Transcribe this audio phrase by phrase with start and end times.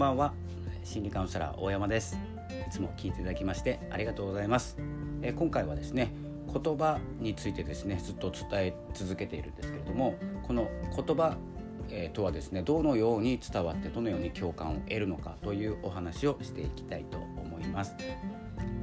[0.00, 0.32] ばんは。
[0.82, 2.18] 心理カウンセラー大山です。
[2.66, 4.78] いつも聞いていただきましてありがとうございます。
[5.20, 6.10] え今回はですね
[6.46, 10.14] 言葉についてですねずっと伝え続けているんですけれども
[10.46, 11.36] この言葉
[11.90, 17.94] えとはですねどのように伝わってどのように共感を得るのかというお話をしていきたいと思います。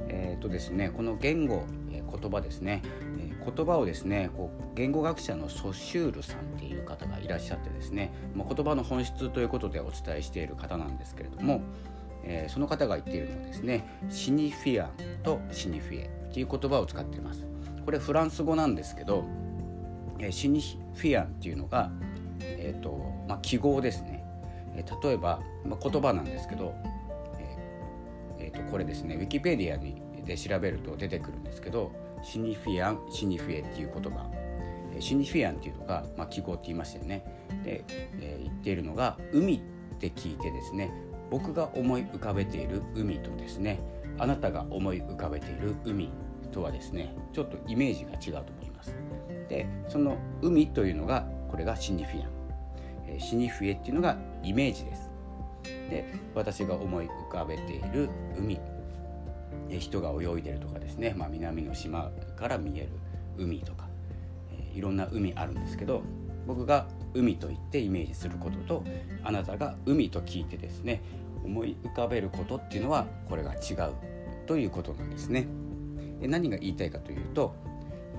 [0.08, 1.64] えーとですね、この言語、
[2.10, 2.82] 言葉ですね、
[3.18, 11.62] え言葉をですねこう言語学者のソシュールさんっていう方がいらっしゃってですね、まあ、言葉の本質ということでお伝えしている方なんですけれども、
[12.24, 14.90] えー、その方が言っているのはですねシニフィアン
[15.22, 17.46] とシニフィエっていう言葉を使っています。
[17.84, 19.24] これフランス語なんですけど、
[20.18, 21.90] えー、シニフィアンっていうのが、
[22.40, 24.22] えーとまあ、記号ですね、
[24.74, 26.74] えー、例えば、まあ、言葉なんですけど、
[28.38, 31.90] えーえー、とこれですねウィキペディアにで調べると出てくるんですけど
[32.22, 34.30] シニフィアンシニフィエっていう言葉。
[35.00, 37.22] シニフィアンっていうのが、まあ、記号って言いましたよね。
[37.64, 37.84] で、
[38.20, 39.60] えー、言っているのが海っ
[39.98, 40.92] て聞いてですね
[41.30, 43.80] 僕が思い浮かべている海とですね
[44.18, 46.10] あなたが思い浮かべている海
[46.52, 48.94] とはですねちょっとイメージが違うと思います。
[49.48, 52.30] でその海というのがこれがシニフィアン、
[53.06, 55.10] え、シニフィエっていうのがイメージです。
[55.90, 58.60] で私が思い浮かべている海。
[59.78, 62.88] 人が泳いでるとかですね、まあ、南の島から見える
[63.36, 63.88] 海とか、
[64.52, 66.02] えー、いろんな海あるんですけど
[66.46, 68.84] 僕が海と言ってイメージすることと
[69.22, 71.02] あなたが海と聞いてですね
[71.44, 73.92] 思い浮かべることっていうのはこれが違う
[74.46, 75.46] ということなんですね。
[76.20, 77.54] で何が言いたいかというと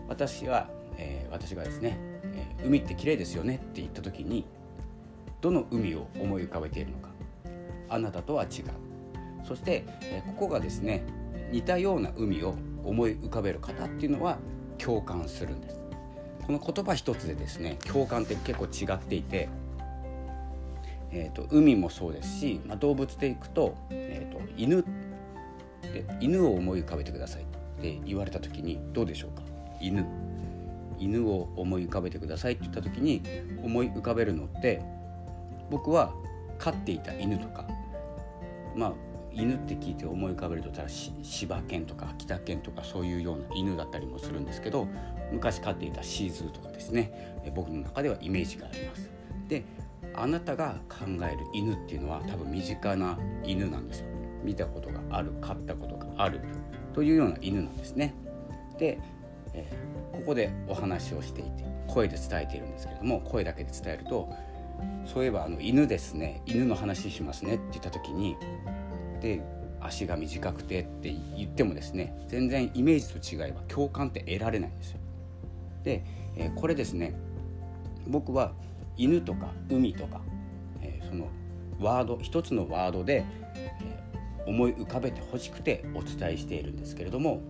[0.08, 1.98] 私は、えー、私がですね、
[2.34, 4.46] えー、海って綺麗ですよねって言った時に
[5.42, 7.10] どの海を思い浮かべているのか。
[7.92, 8.66] あなたとは違う。
[9.44, 11.04] そして、えー、ここがですね
[11.52, 14.38] 似たような海を思い浮かべる方っていうのは
[14.78, 15.76] 共感するんです。
[16.46, 19.50] この言葉一つでですね共感って結構違っていて、
[21.12, 24.84] えーと、海もそうですし、まあ、動物でいくと,、えーと、犬
[25.82, 27.46] で犬を思い浮かべてくださいっ
[27.82, 29.44] て言われた時にどうでしょうか？
[29.80, 30.06] 犬。
[31.02, 33.22] 犬を思い浮かべてくださいって言った時に
[33.64, 34.82] 思い浮かべるのって
[35.70, 36.14] 僕は
[36.58, 37.66] 飼っていた犬とか
[38.76, 38.94] まあ
[39.40, 44.88] 犬って聞いて思い浮かべるとしたら柴犬とか秋田犬とかそういうような犬だったりもするんですけど
[45.32, 49.10] 昔飼っていたシーズーとかですね僕の中ではイメージがあります。
[49.48, 49.64] で
[50.14, 54.08] あなたが考える犬っていうのは多分身近な犬なんですよ。
[54.44, 56.42] 見たことがある飼ったことがある
[56.94, 58.14] というような犬なんですね。
[58.78, 59.00] で、
[59.54, 64.30] えー、ここでお話をしていて声で伝えているんですけれども声だけで伝えると
[65.06, 68.38] そういえばあの犬ですね犬の話しますねって言った時に
[69.20, 69.42] で
[69.82, 75.00] 足が短くてって言ってもですね全然イメージと違えば共感って得られないんですよ。
[75.84, 76.04] で、
[76.36, 77.16] え、これですね
[78.08, 78.54] 僕は
[78.98, 80.22] 犬とか海とか、
[80.82, 81.28] え、その
[81.80, 83.24] ワード一つのワードで、
[83.56, 87.42] え、思い浮かべてほしくてお伝えしているんですけれども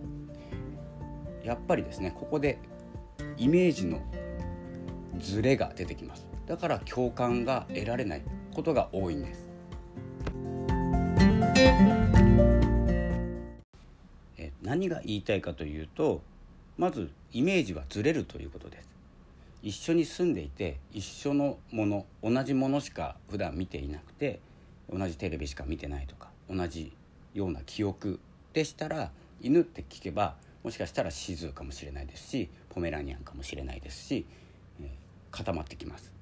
[1.42, 2.58] やっぱりですねここで
[3.36, 4.00] イメージの
[5.18, 8.22] ズレが出てきますだから共感が得られない
[8.54, 9.49] ことが多いんです
[14.38, 16.22] え何が言いたいかというと
[16.78, 18.90] まずイメージはずれるということです。
[19.62, 24.40] 一緒に住んでいて一緒のもの同じものしか普段見ていなくて
[24.90, 26.92] 同じテレビしか見てないとか同じ
[27.34, 28.20] ような記憶
[28.52, 29.10] でしたら
[29.40, 34.26] 犬って聞けばもしかしたらシズーかもしれないですしポメラニアンかもしれないですし、
[34.80, 34.88] えー、
[35.30, 36.19] 固まってきます。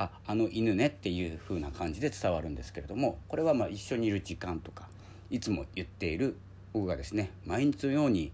[0.00, 4.88] ああの犬ねっていう風な感じで伝わるんですけれどもこれはまあ一緒にいる時間とか
[5.30, 6.38] いつも言っている
[6.72, 8.32] 僕がですね毎日のように、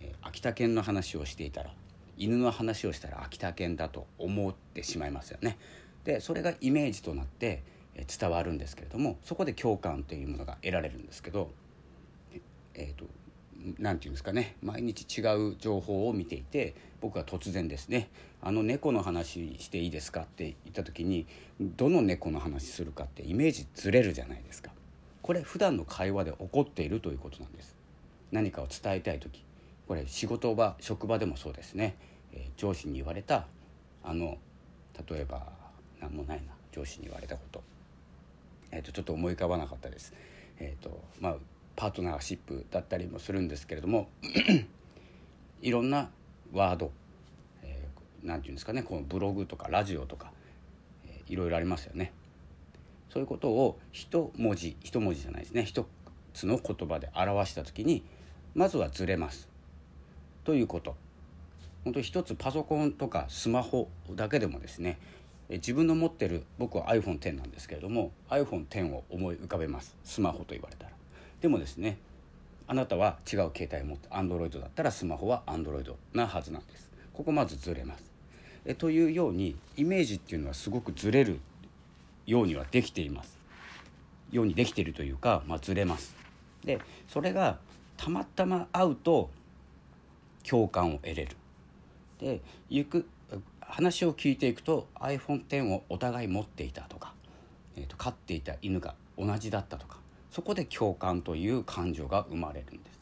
[0.00, 1.70] え、秋田犬の話をしていたら
[2.18, 5.56] 犬の話をしたら秋田犬だと思ってしまいますよね。
[6.04, 7.62] でそれがイメージとなって
[7.94, 11.50] 伝わるんですけれどもそこで共感というものが得られるんですけど
[12.74, 13.06] えーと
[13.78, 18.08] 何て言うんですかね毎日違う情報を見ていて僕は突然ですね
[18.42, 21.26] 「あの猫の話していいですか?」って言った時に
[21.60, 24.72] どの猫の話するかってイメージずれるじゃないですか。
[25.22, 27.76] これ普段の会話で起こっているということなんです。
[28.32, 29.44] 何かを伝えたい時
[29.86, 31.96] これ仕事場職場でもそうですね、
[32.32, 33.46] えー、上司に言われた
[34.02, 34.38] あの
[35.08, 35.52] 例えば
[36.00, 37.62] 何もないな上司に言われたこと,、
[38.70, 40.14] えーと、ちょっと思い浮かばなかったです。
[40.58, 41.36] えーとまあ
[41.80, 44.10] パートナーシップだったりもするんですけれども
[45.62, 46.10] いろんな
[46.52, 46.92] ワード
[47.62, 50.30] 何、えー、て言うんですかねこのブログとかラジオとか、
[51.06, 52.12] えー、いろいろありますよね。
[53.08, 55.86] そういうことを一文字一文字じゃないですね一
[56.34, 58.04] つの言葉で表した時に
[58.54, 59.48] まずはずれます。
[60.44, 60.96] ということ。
[61.84, 64.98] 本当一つパソコンとかスマホだけでもですね
[65.48, 70.99] 自分の持ってる僕は iPhone10 なんですけれども iPhone10 を思い浮かべますスマホと言われたら
[71.40, 71.98] でもですね
[72.66, 76.88] あなたは違う携帯を持って Android だったらスマホは Android なはずなんです。
[77.12, 78.12] ここまずずれます。
[78.64, 81.40] えというようにイメージっていうのはすごくずれる
[82.26, 83.38] ようにはできています。
[84.30, 86.14] ようにできているというか、まあ、ずれます。
[86.64, 86.78] で
[87.08, 87.58] それが
[87.96, 89.30] たまたま会うと
[90.48, 91.36] 共感を得れる。
[92.20, 93.08] でゆく
[93.60, 97.14] 話を聞いていくと iPhone10 をお互い持っていたとか、
[97.76, 99.99] えーと、飼っていた犬が同じだったとか
[100.30, 103.00] そこで共感という感情が生まれるんです。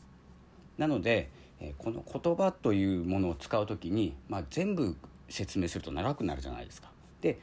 [0.78, 1.30] なので、
[1.78, 4.96] この言葉というものを使う時に、まあ、全部
[5.28, 6.90] 説明すると長くなるじゃないですか。
[7.20, 7.38] で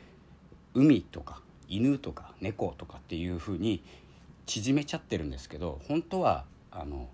[0.74, 3.84] 海とか犬とか猫とかっていうふうに
[4.46, 7.08] 縮めちゃってるんですけど本当はあの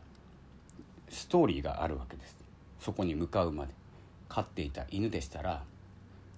[1.10, 2.36] ストーリーがあるわけです
[2.80, 3.74] そこに向かうまで
[4.30, 5.64] 飼っていた犬でしたら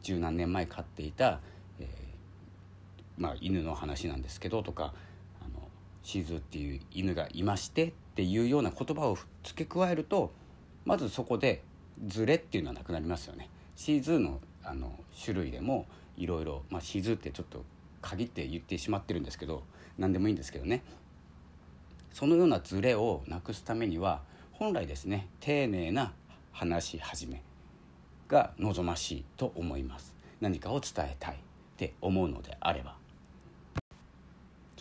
[0.01, 1.39] 十何年前飼っていた、
[1.79, 1.88] えー、
[3.18, 4.94] まあ、犬の話なんですけどとか
[6.03, 10.31] あのシズっていう犬がいましてっていうような言葉を付け加えると
[10.85, 11.63] まずそこで
[12.05, 13.50] ズレっていうのはなくなりますよね。
[13.75, 17.65] シーズのあの種類でもいろいろ、まあ、シーズってちょっと
[18.01, 19.63] 限って言ってしまってるんですけど
[19.97, 20.83] 何でもいいんですけどね。
[22.11, 24.21] そのようなズレをなくすためには
[24.51, 26.13] 本来ですね丁寧な
[26.51, 27.41] 話し始め
[28.27, 30.15] が望ましいと思います。
[30.41, 31.38] 何かを伝えたいっ
[31.77, 33.02] て思うのであれば。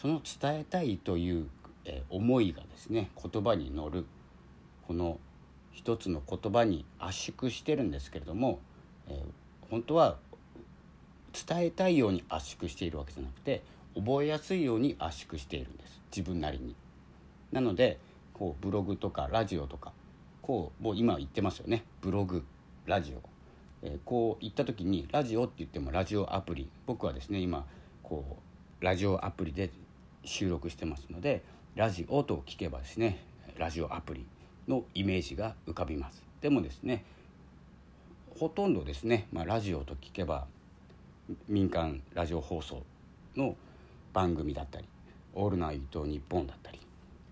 [0.02, 1.46] その伝えたいという、
[1.84, 4.04] え思いがですね言葉に乗る。
[4.88, 5.20] この
[5.70, 8.58] 一つの言葉に圧縮してるんですけれども、
[9.06, 9.22] え、
[9.70, 10.16] 本当は
[11.46, 13.62] 伝えたいように圧縮しているわけじゃなくて
[13.94, 16.00] 覚えやすいように圧縮しているんです。
[16.10, 16.75] 自分なりに。
[17.52, 18.00] なので
[18.34, 19.93] こうブログとかラジオとか
[20.40, 21.84] こうもう今言ってますよね。
[22.00, 22.44] ブログ
[22.87, 23.22] ラジオ、
[23.82, 26.69] え、こう言った時にラジオって言ってもラジオアプリ。
[26.87, 27.64] 僕はですね今
[28.02, 28.38] こ
[28.81, 29.70] うラジオアプリで
[30.24, 31.42] 収録してますので
[31.74, 33.24] ラジオと聞けばですね
[33.58, 34.26] ラジオアプリ
[34.69, 37.04] のイメージが浮かびますでもですね
[38.38, 40.46] ほとんどですね、まあ、ラジオと聞けば
[41.48, 42.82] 民間ラジオ放送
[43.36, 43.56] の
[44.12, 44.86] 番組だったり
[45.34, 46.82] 「オールナイトニッポン」だったり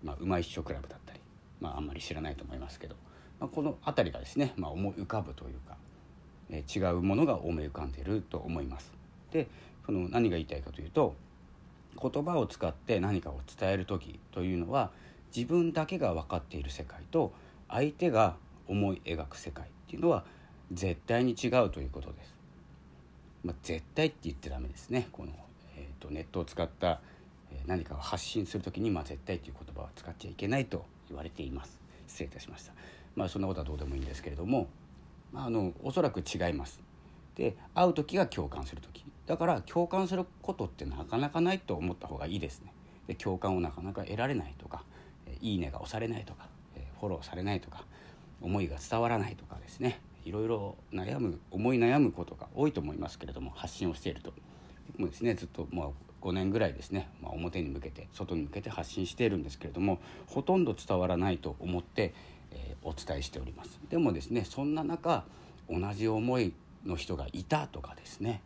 [0.03, 1.19] まあ、うまいっしょクラブだったり、
[1.59, 2.95] まあ、あんまり知らないと思いますけど、
[3.39, 5.77] まあ、この辺りがですね、まあ、思い浮かぶというか、
[6.49, 8.91] えー、違うものが思い浮かんでると思います。
[9.31, 9.47] で
[9.85, 11.15] その何が言いたいかというと
[11.99, 14.91] 言葉を使って何かを伝える時というのは
[15.35, 17.33] 自分だけが分かっている世界と
[17.69, 18.35] 相手が
[18.67, 20.25] 思い描く世界っていうのは
[20.71, 22.33] 絶対に違うということです。
[23.43, 25.07] まあ、絶対って言ってダメですね。
[25.11, 25.31] この、
[25.75, 27.01] えーとネットを使った
[27.65, 31.79] 何かを発信する時に、まあ、絶対という言葉は使っちゃいけないと言われています。
[32.07, 32.73] 失礼いたしました。
[33.15, 34.67] まあそんなことはどうでもいいんですけれども、
[35.31, 36.79] まあ、あのおそらく違います。
[37.35, 39.05] で会う時が共感する時。
[39.31, 42.73] だから共感することってなかなかないと思った方がいいですね。
[43.07, 44.83] で共感をなかなか得られないとか
[45.39, 46.49] いいねが押されないとか
[46.99, 47.85] フォローされないとか
[48.41, 50.01] 思いが伝わらないとかですね。
[50.25, 54.33] いろいろ悩む思い悩むことが多いと思いますけれども発信をしていると。
[54.97, 62.13] もですねずっともう5年ぐらいですね、まあ、表に向けて外に向けて発信しているんですけれどもほとんど伝わらないと思って、
[62.51, 63.79] えー、お伝えしております。
[63.89, 65.23] でもですねそんな中
[65.69, 66.51] 同じ思い
[66.85, 68.41] の人がいたとかですね、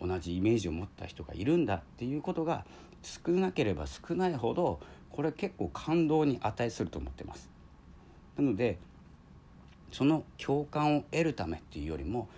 [0.00, 2.64] 同じイメージを持った人がいるんだっていうことが
[3.02, 4.80] 少なければ少ないほど
[5.10, 7.50] これ結構感動に値すると思ってます。
[8.36, 8.78] なので
[9.92, 12.28] その共感を得るためっていうよりも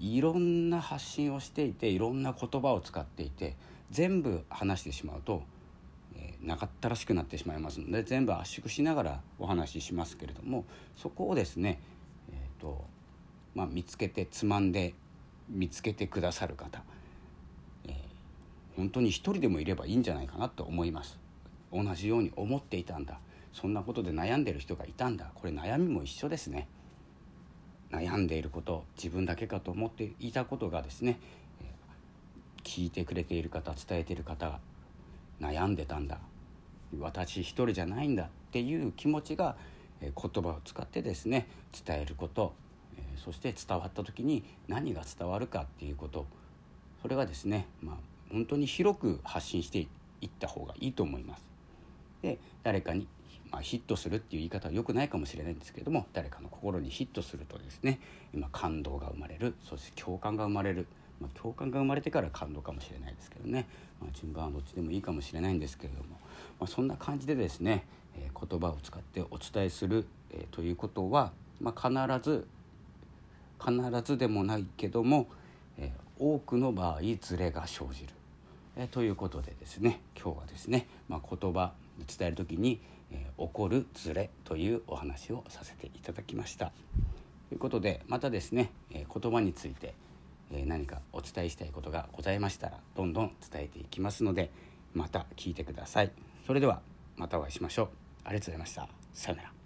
[0.00, 3.56] いろんな発信をしていていろんな言葉を使っていて
[3.90, 5.42] 全部話してしまうと、
[6.16, 10.64] えー、なかったらしくなってしまいますので全部圧縮しながらお話ししますけれども
[10.96, 11.80] そこをですね、
[12.32, 12.84] えーと
[13.54, 14.94] まあ、見つけてつまんで
[15.48, 16.82] 見つけてくださる方、
[18.76, 21.18] 本当に一人でもいればいいんじゃないかなと思います。
[21.72, 23.18] 同じように思っていたんだ。
[23.52, 25.30] そんなことで悩んでる人がいたんだ。
[25.34, 26.68] これ悩みも一緒ですね。
[27.90, 31.20] 悩んでいること自分だけかと思っていたことがですね
[32.64, 34.58] 聞いてくれている方伝えている方
[35.40, 36.18] 悩んでたんだ。
[36.98, 38.24] 私一人じゃないんだ。
[38.24, 39.56] っていう気持ちが
[40.00, 41.46] 言葉を使ってですね
[41.86, 42.54] 伝えること
[43.16, 46.26] そして伝わった時に何が伝わるかっていうこと。
[47.02, 47.96] それはですね、まあ、
[48.34, 49.78] 本当に広く発信して
[50.20, 51.42] いった方がいいと思います。
[52.20, 53.06] で誰かに、
[53.50, 58.00] まあ、ヒットするっていう言い方は良くないかもしれないんですけれども誰かの心にヒットするとですね
[58.32, 60.86] 今感動が生まれるそして共感が生まれる
[61.20, 63.68] まあ、共感が生まれてから感動かもしれないですけどね、
[64.00, 66.18] まあ、順番はどっちでもいいかもしれないんですけれども、
[66.60, 67.86] ま、そんな感じでですね、
[68.16, 71.90] えー、言葉を使ってお伝えする、えー、ということは、ま、必
[72.22, 72.46] ず
[73.64, 75.28] 必ずでもないけども、
[75.78, 78.12] えー、多くの場合ズレが生じる。
[78.76, 81.72] えということでですね今日はですね、まあ、言葉
[82.18, 82.80] 伝える時に、
[83.12, 86.72] えー、起こるズレというお話をさせていただきました。
[87.48, 89.94] ということでまたですね、えー、言葉について、
[90.52, 94.50] えー、何かお伝えしたいことがございましたらどんどん伝えていきますので
[94.92, 96.10] また聞いてください。
[96.46, 96.80] それでは
[97.16, 97.88] またお会いしましょう。
[98.24, 98.88] ありがとうございました。
[99.12, 99.63] さようなら。